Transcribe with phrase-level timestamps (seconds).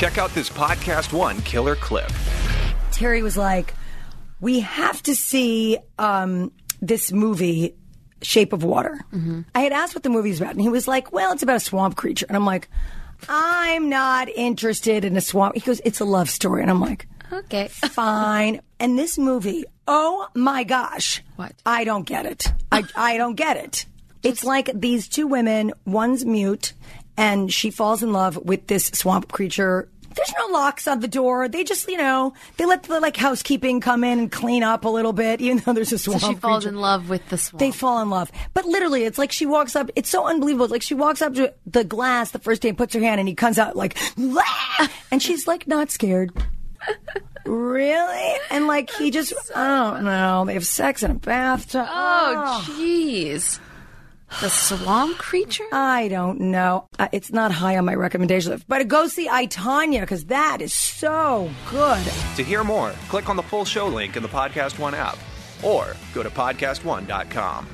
[0.00, 2.10] Check out this Podcast One killer clip.
[2.90, 3.74] Terry was like,
[4.40, 7.74] "We have to see um, this movie,
[8.22, 9.04] Shape of Water."
[9.54, 11.60] I had asked what the movie's about, and he was like, "Well, it's about a
[11.60, 12.70] swamp creature," and I'm like,
[13.28, 17.06] "I'm not interested in a swamp." He goes, "It's a love story," and I'm like,
[17.30, 17.68] Okay.
[17.68, 21.52] "Fine." And this movie, oh my gosh, What?
[21.66, 22.50] I don't get it.
[22.72, 23.84] I I don't get it.
[24.22, 26.72] It's like these two women, one's mute,
[27.16, 29.88] and she falls in love with this swamp creature.
[30.14, 31.46] There's no locks on the door.
[31.48, 34.88] They just, you know, they let the like housekeeping come in and clean up a
[34.88, 36.74] little bit, even though there's a So swamp she falls creature.
[36.74, 37.60] in love with the swamp.
[37.60, 38.30] They fall in love.
[38.52, 39.88] But literally, it's like she walks up.
[39.94, 40.64] It's so unbelievable.
[40.64, 43.20] It's like she walks up to the glass the first day and puts her hand,
[43.20, 43.96] and he comes out like,
[45.12, 46.32] and she's like not scared.
[47.46, 48.34] really?
[48.50, 50.44] And like he just, I don't know.
[50.46, 51.86] They have sex in a bathtub.
[51.88, 53.60] oh, jeez.
[54.40, 55.66] The swamp creature?
[55.72, 56.88] I don't know.
[56.98, 60.62] Uh, it's not high on my recommendation list, but go see I Tonya because that
[60.62, 62.04] is so good.
[62.36, 65.18] To hear more, click on the full show link in the Podcast One app
[65.62, 67.66] or go to podcastone.com.